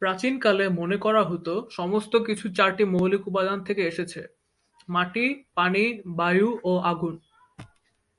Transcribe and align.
প্রাচীনকালে 0.02 0.64
মনে 0.70 0.96
করা 0.96 1.22
হতো 1.24 1.52
সমস্ত 1.70 2.12
কিছু 2.26 2.46
চারটি 2.56 2.84
মৌলিক 2.84 3.22
উপাদান 3.26 3.58
থেকে 3.64 3.82
এসেছে; 3.86 4.20
মাটি, 4.88 5.26
পানি, 5.54 5.84
বায়ু 6.18 6.48
ও 6.64 6.72
আগুন। 6.90 7.14